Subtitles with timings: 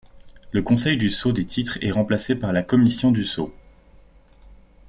[0.51, 3.53] Le Conseil du sceau des titres est remplacé par la Commission du sceau.